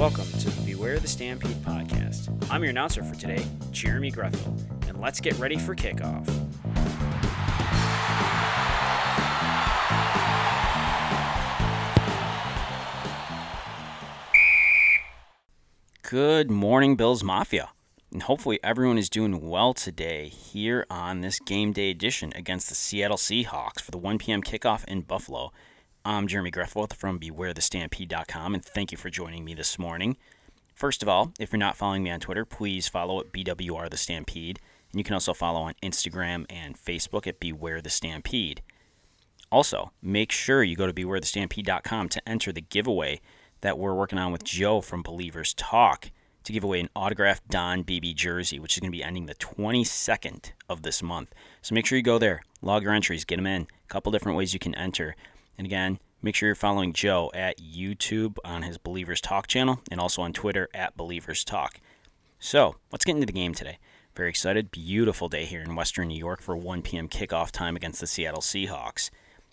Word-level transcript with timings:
Welcome 0.00 0.32
to 0.38 0.48
the 0.48 0.62
Beware 0.62 0.98
the 0.98 1.06
Stampede 1.06 1.56
podcast. 1.56 2.34
I'm 2.50 2.62
your 2.62 2.70
announcer 2.70 3.04
for 3.04 3.14
today, 3.14 3.44
Jeremy 3.70 4.10
Grethel, 4.10 4.56
and 4.88 4.98
let's 4.98 5.20
get 5.20 5.38
ready 5.38 5.58
for 5.58 5.76
kickoff. 5.76 6.26
Good 16.00 16.50
morning, 16.50 16.96
Bills 16.96 17.22
Mafia. 17.22 17.68
And 18.10 18.22
hopefully, 18.22 18.58
everyone 18.64 18.96
is 18.96 19.10
doing 19.10 19.50
well 19.50 19.74
today 19.74 20.28
here 20.28 20.86
on 20.88 21.20
this 21.20 21.38
game 21.40 21.74
day 21.74 21.90
edition 21.90 22.32
against 22.34 22.70
the 22.70 22.74
Seattle 22.74 23.18
Seahawks 23.18 23.82
for 23.82 23.90
the 23.90 23.98
1 23.98 24.16
p.m. 24.16 24.42
kickoff 24.42 24.82
in 24.86 25.02
Buffalo. 25.02 25.52
I'm 26.02 26.28
Jeremy 26.28 26.50
Grefforth 26.50 26.94
from 26.94 27.20
BewareTheStampede.com, 27.20 28.54
and 28.54 28.64
thank 28.64 28.90
you 28.90 28.96
for 28.96 29.10
joining 29.10 29.44
me 29.44 29.52
this 29.52 29.78
morning. 29.78 30.16
First 30.74 31.02
of 31.02 31.10
all, 31.10 31.34
if 31.38 31.52
you're 31.52 31.58
not 31.58 31.76
following 31.76 32.02
me 32.02 32.10
on 32.10 32.20
Twitter, 32.20 32.46
please 32.46 32.88
follow 32.88 33.20
at 33.20 33.32
BWR 33.32 33.90
The 33.90 33.98
Stampede, 33.98 34.60
and 34.92 34.98
you 34.98 35.04
can 35.04 35.12
also 35.12 35.34
follow 35.34 35.60
on 35.60 35.74
Instagram 35.82 36.46
and 36.48 36.78
Facebook 36.78 37.26
at 37.26 37.38
Beware 37.38 37.82
the 37.82 37.90
Stampede. 37.90 38.62
Also, 39.52 39.92
make 40.00 40.32
sure 40.32 40.62
you 40.62 40.74
go 40.74 40.86
to 40.86 40.92
BewareTheStampede.com 40.94 42.08
to 42.08 42.26
enter 42.26 42.50
the 42.50 42.62
giveaway 42.62 43.20
that 43.60 43.78
we're 43.78 43.94
working 43.94 44.18
on 44.18 44.32
with 44.32 44.42
Joe 44.42 44.80
from 44.80 45.02
Believers 45.02 45.52
Talk 45.52 46.10
to 46.44 46.52
give 46.54 46.64
away 46.64 46.80
an 46.80 46.88
autographed 46.96 47.46
Don 47.48 47.82
Beebe 47.82 48.14
jersey, 48.14 48.58
which 48.58 48.74
is 48.74 48.80
going 48.80 48.90
to 48.90 48.96
be 48.96 49.04
ending 49.04 49.26
the 49.26 49.34
22nd 49.34 50.52
of 50.66 50.80
this 50.80 51.02
month. 51.02 51.34
So 51.60 51.74
make 51.74 51.84
sure 51.84 51.98
you 51.98 52.02
go 52.02 52.18
there, 52.18 52.40
log 52.62 52.84
your 52.84 52.94
entries, 52.94 53.26
get 53.26 53.36
them 53.36 53.46
in. 53.46 53.62
A 53.62 53.88
couple 53.88 54.10
different 54.10 54.38
ways 54.38 54.54
you 54.54 54.60
can 54.60 54.74
enter. 54.74 55.14
And 55.60 55.66
again, 55.66 55.98
make 56.22 56.34
sure 56.34 56.46
you're 56.46 56.54
following 56.54 56.94
Joe 56.94 57.30
at 57.34 57.58
YouTube 57.58 58.38
on 58.46 58.62
his 58.62 58.78
Believers 58.78 59.20
Talk 59.20 59.46
channel 59.46 59.82
and 59.90 60.00
also 60.00 60.22
on 60.22 60.32
Twitter 60.32 60.70
at 60.72 60.96
Believers 60.96 61.44
Talk. 61.44 61.82
So 62.38 62.76
let's 62.90 63.04
get 63.04 63.14
into 63.14 63.26
the 63.26 63.32
game 63.34 63.52
today. 63.52 63.76
Very 64.16 64.30
excited. 64.30 64.70
Beautiful 64.70 65.28
day 65.28 65.44
here 65.44 65.60
in 65.60 65.76
Western 65.76 66.08
New 66.08 66.18
York 66.18 66.40
for 66.40 66.56
1 66.56 66.80
p.m. 66.80 67.10
kickoff 67.10 67.50
time 67.50 67.76
against 67.76 68.00
the 68.00 68.06
Seattle 68.06 68.40
Seahawks. 68.40 69.10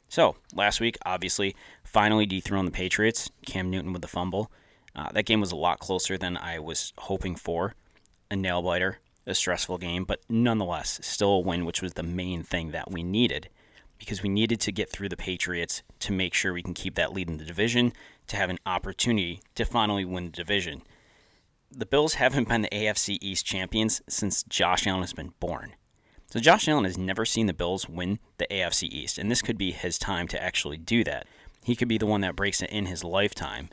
So, 0.08 0.38
last 0.54 0.80
week, 0.80 0.98
obviously, 1.06 1.54
finally 1.84 2.26
dethroned 2.26 2.70
the 2.70 2.72
Patriots. 2.72 3.30
Cam 3.46 3.70
Newton 3.70 3.92
with 3.92 4.02
the 4.02 4.08
fumble. 4.08 4.50
Uh, 4.96 5.12
that 5.12 5.26
game 5.26 5.42
was 5.42 5.52
a 5.52 5.58
lot 5.58 5.80
closer 5.80 6.18
than 6.18 6.38
I 6.38 6.60
was 6.60 6.94
hoping 7.00 7.36
for. 7.36 7.76
A 8.32 8.38
nail 8.38 8.62
biter, 8.62 9.00
a 9.26 9.36
stressful 9.36 9.78
game, 9.80 10.06
but 10.06 10.22
nonetheless, 10.30 11.02
still 11.04 11.32
a 11.32 11.40
win, 11.42 11.66
which 11.66 11.82
was 11.82 11.96
the 11.96 12.02
main 12.02 12.44
thing 12.44 12.72
that 12.72 12.90
we 12.90 13.04
needed 13.04 13.50
because 13.98 14.24
we 14.24 14.30
needed 14.30 14.60
to 14.62 14.72
get 14.72 14.90
through 14.90 15.10
the 15.10 15.18
Patriots 15.18 15.84
to 16.00 16.12
make 16.12 16.34
sure 16.34 16.54
we 16.54 16.64
can 16.64 16.74
keep 16.74 16.96
that 16.96 17.14
lead 17.14 17.30
in 17.30 17.38
the 17.38 17.46
division 17.46 17.94
to 18.28 18.36
have 18.36 18.50
an 18.50 18.60
opportunity 18.66 19.42
to 19.56 19.66
finally 19.66 20.06
win 20.06 20.26
the 20.26 20.32
division. 20.32 20.82
The 21.72 21.86
Bills 21.86 22.16
haven't 22.16 22.48
been 22.48 22.62
the 22.62 22.70
AFC 22.70 23.18
East 23.22 23.46
champions 23.46 24.02
since 24.08 24.44
Josh 24.44 24.88
Allen 24.88 25.02
has 25.02 25.14
been 25.14 25.34
born. 25.40 25.76
So 26.30 26.40
Josh 26.40 26.68
Allen 26.68 26.86
has 26.86 26.98
never 26.98 27.26
seen 27.26 27.48
the 27.48 27.54
Bills 27.54 27.88
win 27.88 28.20
the 28.38 28.48
AFC 28.52 28.90
East, 28.90 29.18
and 29.18 29.32
this 29.32 29.42
could 29.42 29.58
be 29.58 29.72
his 29.72 29.98
time 29.98 30.28
to 30.30 30.42
actually 30.42 30.78
do 30.78 31.04
that. 31.04 31.28
He 31.64 31.76
could 31.76 31.88
be 31.88 31.98
the 31.98 32.06
one 32.06 32.22
that 32.22 32.36
breaks 32.36 32.62
it 32.62 32.70
in 32.70 32.86
his 32.86 33.04
lifetime 33.04 33.70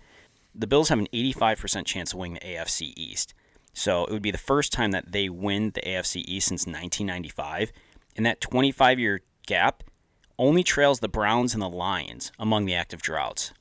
the 0.55 0.67
Bills 0.67 0.89
have 0.89 0.99
an 0.99 1.09
85% 1.13 1.85
chance 1.85 2.13
of 2.13 2.19
winning 2.19 2.35
the 2.35 2.47
AFC 2.47 2.93
East. 2.97 3.35
So 3.73 4.05
it 4.05 4.13
would 4.13 4.23
be 4.23 4.31
the 4.31 4.39
first 4.39 4.73
time 4.73 4.93
that 4.93 5.11
they 5.11 5.29
win 5.29 5.73
the 5.75 5.81
AFC 5.81 6.23
East 6.27 6.49
since 6.49 6.63
1995. 6.63 7.73
And 8.17 8.25
that 8.25 8.41
25 8.41 9.01
year 9.01 9.21
gap 9.47 9.83
only 10.39 10.63
trails 10.63 11.01
the 11.01 11.09
Browns 11.09 11.55
and 11.55 11.63
the 11.63 11.69
Lions 11.69 12.33
among 12.39 12.67
the 12.67 12.75
active 12.75 13.03
droughts. 13.03 13.53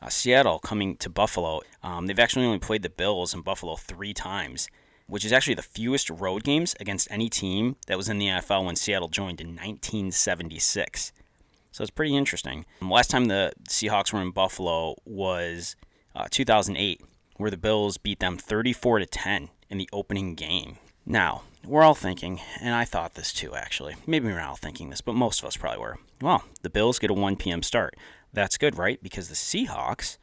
Uh, 0.00 0.08
Seattle 0.08 0.58
coming 0.58 0.96
to 0.96 1.08
Buffalo, 1.08 1.60
um, 1.82 2.06
they've 2.06 2.18
actually 2.18 2.44
only 2.44 2.58
played 2.58 2.82
the 2.82 2.90
Bills 2.90 3.34
in 3.34 3.40
Buffalo 3.40 3.76
three 3.76 4.12
times, 4.12 4.68
which 5.06 5.24
is 5.24 5.32
actually 5.32 5.54
the 5.54 5.62
fewest 5.62 6.10
road 6.10 6.42
games 6.42 6.74
against 6.80 7.08
any 7.10 7.28
team 7.28 7.76
that 7.86 7.96
was 7.96 8.08
in 8.08 8.18
the 8.18 8.26
NFL 8.26 8.64
when 8.64 8.76
Seattle 8.76 9.08
joined 9.08 9.40
in 9.40 9.48
1976. 9.48 11.12
So 11.70 11.82
it's 11.82 11.90
pretty 11.90 12.16
interesting. 12.16 12.66
Last 12.80 13.10
time 13.10 13.26
the 13.26 13.52
Seahawks 13.68 14.12
were 14.12 14.20
in 14.20 14.30
Buffalo 14.30 14.96
was 15.04 15.76
uh, 16.14 16.26
2008, 16.30 17.00
where 17.36 17.50
the 17.50 17.56
Bills 17.56 17.96
beat 17.96 18.20
them 18.20 18.36
34 18.36 19.00
to 19.00 19.06
10 19.06 19.48
in 19.70 19.78
the 19.78 19.88
opening 19.92 20.34
game. 20.34 20.76
Now, 21.06 21.42
we're 21.66 21.82
all 21.82 21.94
thinking, 21.94 22.40
and 22.60 22.74
I 22.74 22.84
thought 22.84 23.14
this 23.14 23.32
too, 23.32 23.54
actually. 23.54 23.94
Maybe 24.06 24.26
we're 24.26 24.38
not 24.38 24.48
all 24.48 24.56
thinking 24.56 24.90
this, 24.90 25.00
but 25.00 25.14
most 25.14 25.40
of 25.40 25.46
us 25.46 25.56
probably 25.56 25.80
were. 25.80 25.98
Well, 26.20 26.44
the 26.62 26.70
Bills 26.70 26.98
get 26.98 27.10
a 27.10 27.14
1 27.14 27.36
p.m. 27.36 27.62
start. 27.62 27.96
That's 28.32 28.58
good, 28.58 28.76
right? 28.76 29.02
Because 29.02 29.28
the 29.28 29.34
Seahawks, 29.34 30.18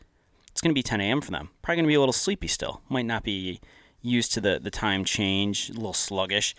it's 0.51 0.61
going 0.61 0.71
to 0.71 0.79
be 0.79 0.83
10 0.83 1.01
a.m. 1.01 1.21
for 1.21 1.31
them. 1.31 1.49
Probably 1.61 1.77
going 1.77 1.85
to 1.85 1.89
be 1.89 1.95
a 1.95 1.99
little 1.99 2.13
sleepy 2.13 2.47
still. 2.47 2.81
Might 2.89 3.05
not 3.05 3.23
be 3.23 3.59
used 4.01 4.33
to 4.33 4.41
the, 4.41 4.59
the 4.61 4.71
time 4.71 5.03
change, 5.03 5.69
a 5.69 5.73
little 5.73 5.93
sluggish. 5.93 6.55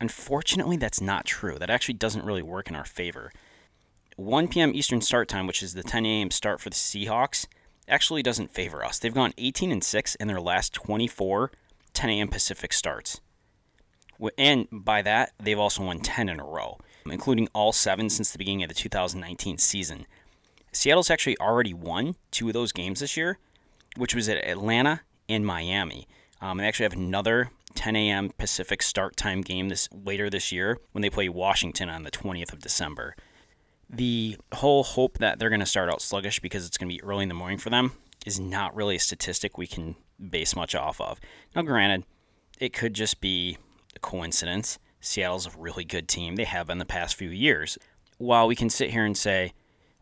Unfortunately, 0.00 0.76
that's 0.76 1.00
not 1.00 1.24
true. 1.24 1.58
That 1.58 1.70
actually 1.70 1.94
doesn't 1.94 2.24
really 2.24 2.42
work 2.42 2.68
in 2.68 2.76
our 2.76 2.84
favor. 2.84 3.32
1 4.16 4.48
p.m. 4.48 4.72
Eastern 4.74 5.00
start 5.00 5.28
time, 5.28 5.46
which 5.46 5.62
is 5.62 5.74
the 5.74 5.82
10 5.82 6.06
a.m. 6.06 6.30
start 6.30 6.60
for 6.60 6.70
the 6.70 6.76
Seahawks, 6.76 7.46
actually 7.88 8.22
doesn't 8.22 8.54
favor 8.54 8.84
us. 8.84 8.98
They've 8.98 9.12
gone 9.12 9.34
18 9.38 9.72
and 9.72 9.82
6 9.82 10.14
in 10.16 10.28
their 10.28 10.40
last 10.40 10.72
24 10.72 11.50
10 11.94 12.10
a.m. 12.10 12.28
Pacific 12.28 12.72
starts. 12.72 13.20
And 14.38 14.68
by 14.70 15.02
that, 15.02 15.32
they've 15.42 15.58
also 15.58 15.84
won 15.84 16.00
10 16.00 16.28
in 16.28 16.40
a 16.40 16.44
row, 16.44 16.78
including 17.06 17.48
all 17.54 17.72
seven 17.72 18.10
since 18.10 18.30
the 18.30 18.38
beginning 18.38 18.62
of 18.62 18.68
the 18.68 18.74
2019 18.74 19.58
season. 19.58 20.06
Seattle's 20.72 21.10
actually 21.10 21.38
already 21.38 21.74
won 21.74 22.16
two 22.30 22.48
of 22.48 22.54
those 22.54 22.72
games 22.72 23.00
this 23.00 23.16
year, 23.16 23.38
which 23.96 24.14
was 24.14 24.28
at 24.28 24.38
Atlanta 24.38 25.02
and 25.28 25.46
Miami. 25.46 26.08
Um, 26.40 26.58
they 26.58 26.66
actually 26.66 26.84
have 26.84 26.94
another 26.94 27.50
10 27.74 27.96
a.m. 27.96 28.30
Pacific 28.36 28.82
start 28.82 29.16
time 29.16 29.40
game 29.40 29.68
this 29.68 29.88
later 29.92 30.28
this 30.28 30.52
year 30.52 30.78
when 30.92 31.02
they 31.02 31.10
play 31.10 31.28
Washington 31.28 31.88
on 31.88 32.02
the 32.02 32.10
20th 32.10 32.52
of 32.52 32.60
December 32.60 33.14
the 33.90 34.36
whole 34.52 34.82
hope 34.82 35.18
that 35.18 35.38
they're 35.38 35.48
going 35.48 35.60
to 35.60 35.66
start 35.66 35.90
out 35.90 36.02
sluggish 36.02 36.40
because 36.40 36.66
it's 36.66 36.78
going 36.78 36.88
to 36.88 36.94
be 36.94 37.02
early 37.02 37.22
in 37.22 37.28
the 37.28 37.34
morning 37.34 37.58
for 37.58 37.70
them 37.70 37.92
is 38.26 38.40
not 38.40 38.74
really 38.74 38.96
a 38.96 39.00
statistic 39.00 39.58
we 39.58 39.66
can 39.66 39.96
base 40.30 40.56
much 40.56 40.74
off 40.74 41.00
of. 41.00 41.20
Now, 41.54 41.62
granted, 41.62 42.04
it 42.58 42.72
could 42.72 42.94
just 42.94 43.20
be 43.20 43.58
coincidence. 44.00 44.78
Seattle's 45.00 45.46
a 45.46 45.58
really 45.58 45.84
good 45.84 46.08
team. 46.08 46.36
They 46.36 46.44
have 46.44 46.66
been 46.66 46.78
the 46.78 46.84
past 46.84 47.16
few 47.16 47.28
years. 47.28 47.78
While 48.18 48.46
we 48.46 48.56
can 48.56 48.70
sit 48.70 48.90
here 48.90 49.04
and 49.04 49.16
say, 49.16 49.52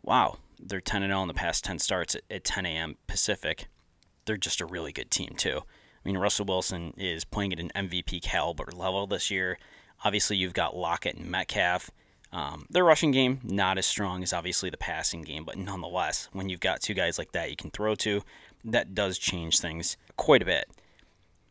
wow, 0.02 0.38
they're 0.60 0.80
10 0.80 1.02
0 1.02 1.22
in 1.22 1.28
the 1.28 1.34
past 1.34 1.64
10 1.64 1.78
starts 1.78 2.14
at, 2.14 2.22
at 2.30 2.44
10 2.44 2.66
a.m. 2.66 2.96
Pacific, 3.06 3.66
they're 4.24 4.36
just 4.36 4.60
a 4.60 4.66
really 4.66 4.92
good 4.92 5.10
team, 5.10 5.34
too. 5.36 5.58
I 5.58 6.08
mean, 6.08 6.18
Russell 6.18 6.46
Wilson 6.46 6.94
is 6.96 7.24
playing 7.24 7.52
at 7.52 7.60
an 7.60 7.70
MVP 7.74 8.22
caliber 8.22 8.68
level 8.72 9.06
this 9.06 9.30
year. 9.30 9.58
Obviously, 10.04 10.36
you've 10.36 10.54
got 10.54 10.76
Lockett 10.76 11.16
and 11.16 11.30
Metcalf. 11.30 11.90
Um, 12.32 12.66
their 12.70 12.84
rushing 12.84 13.10
game 13.10 13.40
not 13.44 13.76
as 13.76 13.86
strong 13.86 14.22
as 14.22 14.32
obviously 14.32 14.70
the 14.70 14.78
passing 14.78 15.22
game, 15.22 15.44
but 15.44 15.58
nonetheless, 15.58 16.28
when 16.32 16.48
you've 16.48 16.60
got 16.60 16.80
two 16.80 16.94
guys 16.94 17.18
like 17.18 17.32
that 17.32 17.50
you 17.50 17.56
can 17.56 17.70
throw 17.70 17.94
to, 17.96 18.22
that 18.64 18.94
does 18.94 19.18
change 19.18 19.60
things 19.60 19.96
quite 20.16 20.42
a 20.42 20.46
bit. 20.46 20.68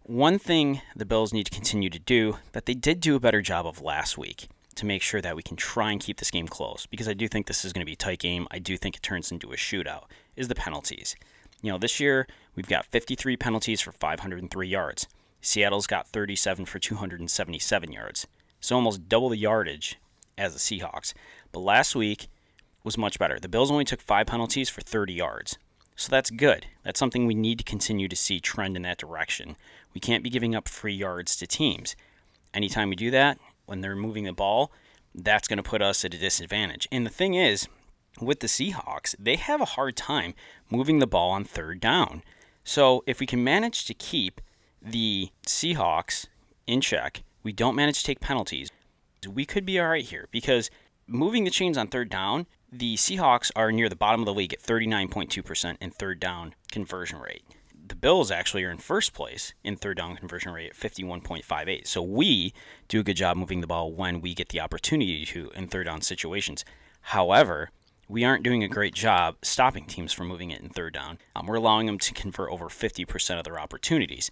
One 0.03 0.39
thing 0.39 0.81
the 0.95 1.06
Bills 1.06 1.31
need 1.31 1.45
to 1.45 1.51
continue 1.51 1.89
to 1.91 2.00
do 2.00 2.38
that 2.53 2.66
they 2.66 2.73
did 2.73 3.01
do 3.01 3.16
a 3.16 3.19
better 3.19 3.41
job 3.41 3.67
of 3.67 3.81
last 3.81 4.17
week 4.17 4.47
to 4.73 4.85
make 4.85 5.03
sure 5.03 5.22
that 5.22 5.35
we 5.35 5.44
can 5.44 5.56
try 5.56 5.91
and 5.91 6.01
keep 6.01 6.17
this 6.17 6.31
game 6.31 6.47
close 6.47 6.88
because 6.88 7.07
I 7.07 7.13
do 7.13 7.28
think 7.28 7.45
this 7.45 7.63
is 7.63 7.72
going 7.72 7.81
to 7.81 7.85
be 7.85 7.94
a 7.94 7.97
tight 7.97 8.17
game. 8.17 8.47
I 8.50 8.57
do 8.57 8.78
think 8.78 8.97
it 8.97 9.03
turns 9.03 9.31
into 9.31 9.51
a 9.51 9.56
shootout 9.56 10.06
is 10.35 10.47
the 10.47 10.56
penalties. 10.56 11.16
You 11.62 11.72
know, 11.72 11.78
this 11.78 12.00
year 12.00 12.25
we've 12.56 12.67
got 12.67 12.88
53 12.88 13.38
penalties 13.38 13.79
for 13.79 13.91
503 13.91 14.67
yards. 14.67 15.07
Seattle's 15.39 15.85
got 15.85 16.07
37 16.07 16.66
for 16.66 16.79
277 16.79 17.92
yards. 17.92 18.25
So 18.59 18.75
almost 18.75 19.07
double 19.07 19.30
the 19.30 19.38
yardage 19.38 19.98
as 20.36 20.53
the 20.53 20.59
Seahawks. 20.59 21.13
But 21.51 21.59
last 21.59 21.95
week 21.95 22.27
was 22.83 22.98
much 22.98 23.19
better. 23.19 23.39
The 23.39 23.48
Bills 23.48 23.69
only 23.69 23.86
took 23.86 24.01
five 24.01 24.25
penalties 24.25 24.68
for 24.68 24.81
30 24.81 25.13
yards. 25.13 25.59
So 26.01 26.09
that's 26.09 26.31
good. 26.31 26.65
That's 26.81 27.00
something 27.00 27.27
we 27.27 27.36
need 27.36 27.59
to 27.59 27.63
continue 27.63 28.07
to 28.07 28.15
see 28.15 28.39
trend 28.39 28.75
in 28.75 28.81
that 28.81 28.98
direction. 28.98 29.56
We 29.94 30.01
can't 30.01 30.24
be 30.24 30.31
giving 30.31 30.56
up 30.56 30.68
free 30.68 30.95
yards 30.95 31.36
to 31.36 31.45
teams. 31.45 31.95
Anytime 32.56 32.89
we 32.89 32.95
do 32.95 33.12
that, 33.12 33.38
when 33.68 33.81
they're 33.81 33.95
moving 33.95 34.24
the 34.24 34.33
ball, 34.33 34.71
that's 35.13 35.48
going 35.48 35.57
to 35.57 35.63
put 35.63 35.83
us 35.83 36.03
at 36.03 36.15
a 36.15 36.18
disadvantage. 36.18 36.88
And 36.92 37.06
the 37.06 37.12
thing 37.12 37.36
is, 37.36 37.68
with 38.19 38.39
the 38.39 38.48
Seahawks, 38.48 39.13
they 39.19 39.36
have 39.36 39.62
a 39.62 39.75
hard 39.77 39.95
time 39.95 40.33
moving 40.71 40.98
the 40.98 41.06
ball 41.06 41.30
on 41.30 41.44
third 41.44 41.80
down. 41.80 42.24
So 42.63 43.03
if 43.06 43.19
we 43.19 43.27
can 43.27 43.44
manage 43.44 43.86
to 43.86 43.94
keep 43.94 44.42
the 44.81 45.30
Seahawks 45.45 46.25
in 46.65 46.81
check, 46.81 47.21
we 47.44 47.51
don't 47.51 47.75
manage 47.75 48.00
to 48.00 48.06
take 48.06 48.19
penalties, 48.19 48.71
we 49.31 49.45
could 49.45 49.68
be 49.68 49.80
all 49.80 49.89
right 49.89 50.03
here 50.03 50.27
because 50.31 50.71
moving 51.06 51.44
the 51.44 51.51
chains 51.51 51.77
on 51.77 51.89
third 51.89 52.09
down, 52.09 52.48
the 52.71 52.95
Seahawks 52.95 53.51
are 53.53 53.71
near 53.71 53.89
the 53.89 53.97
bottom 53.97 54.21
of 54.21 54.25
the 54.25 54.33
league 54.33 54.53
at 54.53 54.62
39.2% 54.62 55.77
in 55.81 55.91
third 55.91 56.19
down 56.19 56.56
conversion 56.71 57.19
rate. 57.19 57.44
The 57.85 57.95
Bills 57.95 58.31
actually 58.31 58.63
are 58.63 58.71
in 58.71 58.77
first 58.77 59.13
place 59.13 59.53
in 59.62 59.75
third 59.75 59.97
down 59.97 60.15
conversion 60.15 60.53
rate 60.53 60.69
at 60.69 60.75
51.58. 60.77 61.85
So 61.85 62.01
we 62.01 62.53
do 62.88 63.01
a 63.01 63.03
good 63.03 63.18
job 63.18 63.35
moving 63.35 63.59
the 63.59 63.68
ball 63.68 63.91
when 63.91 64.21
we 64.21 64.33
get 64.33 64.50
the 64.50 64.62
opportunity 64.62 65.25
to 65.25 65.51
in 65.53 65.68
third 65.68 65.88
down 65.88 66.01
situations. 66.01 66.63
However, 67.01 67.71
we 68.07 68.23
aren't 68.23 68.44
doing 68.44 68.63
a 68.63 68.69
great 68.69 68.94
job 68.94 69.35
stopping 69.41 69.85
teams 69.85 70.13
from 70.13 70.27
moving 70.27 70.51
it 70.51 70.62
in 70.62 70.69
third 70.69 70.94
down. 70.94 71.17
Um, 71.35 71.47
we're 71.47 71.56
allowing 71.56 71.88
them 71.88 72.00
to 72.00 72.13
convert 72.13 72.51
over 72.51 72.69
50% 72.69 73.38
of 73.38 73.44
their 73.44 73.59
opportunities. 73.59 74.31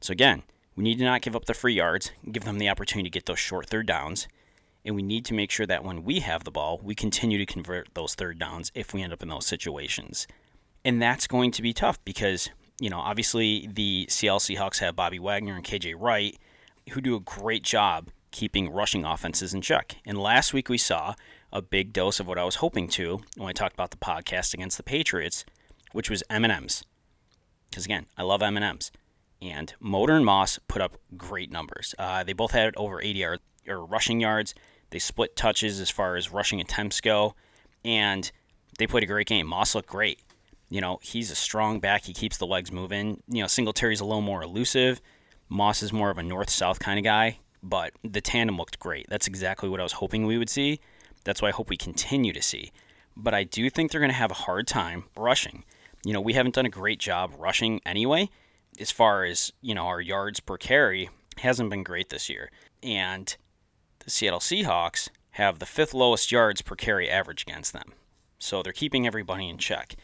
So 0.00 0.12
again, 0.12 0.44
we 0.76 0.84
need 0.84 0.98
to 0.98 1.04
not 1.04 1.22
give 1.22 1.34
up 1.34 1.46
the 1.46 1.54
free 1.54 1.74
yards, 1.74 2.12
give 2.30 2.44
them 2.44 2.58
the 2.58 2.68
opportunity 2.68 3.10
to 3.10 3.12
get 3.12 3.26
those 3.26 3.40
short 3.40 3.66
third 3.66 3.86
downs, 3.86 4.28
and 4.84 4.94
we 4.94 5.02
need 5.02 5.24
to 5.26 5.34
make 5.34 5.50
sure 5.50 5.66
that 5.66 5.84
when 5.84 6.04
we 6.04 6.20
have 6.20 6.44
the 6.44 6.50
ball, 6.50 6.80
we 6.82 6.94
continue 6.94 7.38
to 7.38 7.46
convert 7.46 7.94
those 7.94 8.14
third 8.14 8.38
downs 8.38 8.72
if 8.74 8.94
we 8.94 9.02
end 9.02 9.12
up 9.12 9.22
in 9.22 9.28
those 9.28 9.46
situations. 9.46 10.26
And 10.84 11.00
that's 11.00 11.26
going 11.26 11.50
to 11.52 11.62
be 11.62 11.72
tough 11.72 12.02
because, 12.04 12.48
you 12.80 12.88
know, 12.88 12.98
obviously 12.98 13.68
the 13.72 14.06
Seattle 14.08 14.38
Seahawks 14.38 14.78
have 14.78 14.96
Bobby 14.96 15.18
Wagner 15.18 15.56
and 15.56 15.64
KJ 15.64 15.94
Wright 15.98 16.38
who 16.90 17.00
do 17.00 17.14
a 17.14 17.20
great 17.20 17.62
job 17.62 18.10
keeping 18.30 18.70
rushing 18.70 19.04
offenses 19.04 19.52
in 19.54 19.60
check. 19.60 19.96
And 20.06 20.18
last 20.18 20.54
week 20.54 20.68
we 20.68 20.78
saw 20.78 21.14
a 21.52 21.60
big 21.60 21.92
dose 21.92 22.20
of 22.20 22.26
what 22.26 22.38
I 22.38 22.44
was 22.44 22.56
hoping 22.56 22.88
to 22.88 23.20
when 23.36 23.48
I 23.48 23.52
talked 23.52 23.74
about 23.74 23.90
the 23.90 23.96
podcast 23.96 24.54
against 24.54 24.76
the 24.76 24.82
Patriots, 24.82 25.44
which 25.92 26.08
was 26.08 26.22
M&Ms. 26.30 26.84
Because 27.68 27.84
again, 27.84 28.06
I 28.16 28.22
love 28.22 28.42
M&Ms. 28.42 28.90
And 29.42 29.74
Motor 29.80 30.14
and 30.14 30.24
Moss 30.24 30.58
put 30.68 30.82
up 30.82 30.98
great 31.16 31.50
numbers. 31.50 31.94
Uh, 31.98 32.22
they 32.22 32.34
both 32.34 32.52
had 32.52 32.76
over 32.76 33.00
80 33.02 33.18
yard, 33.18 33.40
or 33.66 33.84
rushing 33.84 34.20
yards. 34.20 34.54
They 34.90 34.98
split 34.98 35.36
touches 35.36 35.80
as 35.80 35.90
far 35.90 36.16
as 36.16 36.32
rushing 36.32 36.60
attempts 36.60 37.00
go, 37.00 37.34
and 37.84 38.30
they 38.78 38.86
played 38.86 39.04
a 39.04 39.06
great 39.06 39.26
game. 39.26 39.46
Moss 39.46 39.74
looked 39.74 39.88
great. 39.88 40.20
You 40.68 40.80
know, 40.80 40.98
he's 41.02 41.30
a 41.30 41.36
strong 41.36 41.80
back. 41.80 42.04
He 42.04 42.12
keeps 42.12 42.36
the 42.36 42.46
legs 42.46 42.70
moving. 42.70 43.22
You 43.28 43.42
know, 43.42 43.46
Singletary's 43.48 44.00
a 44.00 44.04
little 44.04 44.20
more 44.20 44.42
elusive. 44.42 45.00
Moss 45.48 45.82
is 45.82 45.92
more 45.92 46.10
of 46.10 46.18
a 46.18 46.22
north-south 46.22 46.78
kind 46.78 46.98
of 46.98 47.04
guy, 47.04 47.38
but 47.62 47.92
the 48.04 48.20
tandem 48.20 48.56
looked 48.56 48.78
great. 48.78 49.06
That's 49.08 49.26
exactly 49.26 49.68
what 49.68 49.80
I 49.80 49.82
was 49.82 49.94
hoping 49.94 50.26
we 50.26 50.38
would 50.38 50.50
see. 50.50 50.80
That's 51.24 51.42
what 51.42 51.48
I 51.48 51.56
hope 51.56 51.70
we 51.70 51.76
continue 51.76 52.32
to 52.32 52.42
see. 52.42 52.70
But 53.16 53.34
I 53.34 53.44
do 53.44 53.68
think 53.68 53.90
they're 53.90 54.00
going 54.00 54.12
to 54.12 54.16
have 54.16 54.30
a 54.30 54.34
hard 54.34 54.66
time 54.68 55.04
rushing. 55.16 55.64
You 56.04 56.12
know, 56.12 56.20
we 56.20 56.34
haven't 56.34 56.54
done 56.54 56.66
a 56.66 56.70
great 56.70 57.00
job 57.00 57.32
rushing 57.36 57.80
anyway. 57.84 58.30
As 58.78 58.90
far 58.90 59.24
as, 59.24 59.52
you 59.60 59.74
know, 59.74 59.86
our 59.86 60.00
yards 60.00 60.40
per 60.40 60.56
carry 60.56 61.10
hasn't 61.38 61.68
been 61.68 61.82
great 61.82 62.08
this 62.08 62.30
year. 62.30 62.50
And 62.82 63.36
Seattle 64.10 64.40
Seahawks 64.40 65.08
have 65.32 65.58
the 65.58 65.66
fifth 65.66 65.94
lowest 65.94 66.32
yards 66.32 66.62
per 66.62 66.74
carry 66.74 67.08
average 67.08 67.42
against 67.42 67.72
them. 67.72 67.92
So 68.38 68.62
they're 68.62 68.72
keeping 68.72 69.06
everybody 69.06 69.48
in 69.48 69.58
check. 69.58 69.96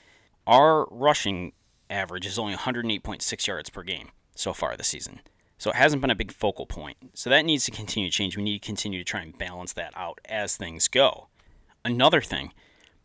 Our 0.47 0.87
rushing 0.91 1.53
average 1.91 2.27
is 2.27 2.39
only 2.39 2.55
108.6 2.55 3.47
yards 3.47 3.71
per 3.71 3.83
game 3.83 4.11
so 4.35 4.53
far 4.53 4.77
this 4.77 4.89
season. 4.89 5.21
So 5.59 5.71
it 5.71 5.77
hasn't 5.77 6.03
been 6.03 6.11
a 6.11 6.17
big 6.17 6.33
focal 6.33 6.67
point. 6.67 6.99
So 7.15 7.31
that 7.31 7.45
needs 7.45 7.65
to 7.65 7.71
continue 7.71 8.11
to 8.11 8.15
change. 8.15 8.37
We 8.37 8.43
need 8.43 8.61
to 8.61 8.67
continue 8.67 9.01
to 9.01 9.05
try 9.05 9.23
and 9.23 9.37
balance 9.37 9.73
that 9.73 9.93
out 9.97 10.21
as 10.27 10.57
things 10.57 10.89
go. 10.89 11.29
Another 11.85 12.21
thing, 12.21 12.53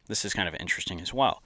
this 0.07 0.25
is 0.25 0.33
kind 0.33 0.47
of 0.47 0.55
interesting 0.55 0.99
as 0.99 1.13
well. 1.13 1.41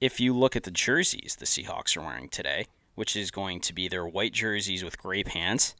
If 0.00 0.20
you 0.20 0.34
look 0.34 0.56
at 0.56 0.62
the 0.62 0.70
jerseys 0.70 1.36
the 1.38 1.46
Seahawks 1.46 1.96
are 1.96 2.02
wearing 2.02 2.28
today, 2.28 2.66
which 2.94 3.16
is 3.16 3.30
going 3.30 3.60
to 3.60 3.74
be 3.74 3.88
their 3.88 4.06
white 4.06 4.32
jerseys 4.32 4.82
with 4.84 4.98
gray 4.98 5.22
pants, 5.22 5.74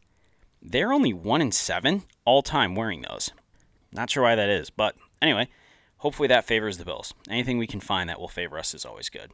they're 0.65 0.93
only 0.93 1.13
1 1.13 1.41
in 1.41 1.53
7 1.53 2.03
all 2.25 2.43
time 2.43 2.75
wearing 2.75 3.03
those. 3.03 3.31
Not 3.93 4.11
sure 4.11 4.23
why 4.23 4.35
that 4.35 4.49
is, 4.49 4.71
but 4.71 4.97
anyway, 5.23 5.49
hopefully 5.99 6.27
that 6.29 6.47
favors 6.47 6.79
the 6.79 6.85
Bills. 6.85 7.15
Anything 7.29 7.59
we 7.59 7.67
can 7.67 7.81
find 7.81 8.09
that 8.09 8.19
will 8.19 8.29
favor 8.29 8.59
us 8.59 8.75
is 8.75 8.85
always 8.85 9.09
good. 9.09 9.31